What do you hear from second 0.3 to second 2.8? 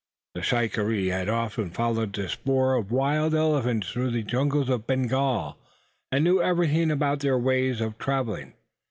The shikaree had often followed the spoor